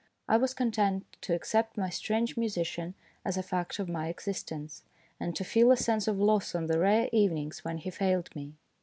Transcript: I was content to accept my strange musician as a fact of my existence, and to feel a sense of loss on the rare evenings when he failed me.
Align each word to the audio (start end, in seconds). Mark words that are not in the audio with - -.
I 0.27 0.35
was 0.35 0.55
content 0.55 1.05
to 1.21 1.35
accept 1.35 1.77
my 1.77 1.91
strange 1.91 2.35
musician 2.35 2.95
as 3.23 3.37
a 3.37 3.43
fact 3.43 3.77
of 3.77 3.87
my 3.87 4.07
existence, 4.07 4.81
and 5.19 5.35
to 5.35 5.43
feel 5.43 5.71
a 5.71 5.77
sense 5.77 6.07
of 6.07 6.17
loss 6.17 6.55
on 6.55 6.65
the 6.65 6.79
rare 6.79 7.07
evenings 7.13 7.63
when 7.63 7.77
he 7.77 7.91
failed 7.91 8.35
me. 8.35 8.55